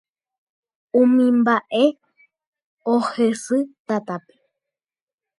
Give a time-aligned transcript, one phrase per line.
[0.99, 1.83] Umi mbaʼe
[2.93, 4.35] ohesy tatápe.